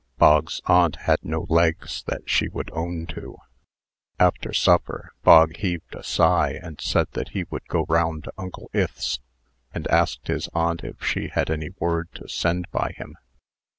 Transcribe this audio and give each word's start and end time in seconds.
Bog's 0.17 0.63
aunt 0.65 0.95
had 1.05 1.23
no 1.23 1.45
legs 1.47 2.03
that 2.07 2.27
she 2.27 2.49
would 2.49 2.71
own 2.73 3.05
to. 3.05 3.37
After 4.17 4.51
supper, 4.51 5.11
Bog 5.21 5.57
heaved 5.57 5.93
a 5.93 6.03
sigh, 6.03 6.53
and 6.59 6.81
said 6.81 7.09
that 7.11 7.29
he 7.37 7.43
would 7.51 7.67
go 7.67 7.85
round 7.87 8.23
to 8.23 8.33
Uncle 8.35 8.71
Ith's; 8.73 9.19
and 9.75 9.87
asked 9.89 10.25
his 10.27 10.49
aunt 10.55 10.83
if 10.83 11.03
she 11.03 11.27
had 11.27 11.51
any 11.51 11.69
word 11.77 12.09
to 12.15 12.27
send 12.27 12.65
by 12.71 12.93
him. 12.97 13.15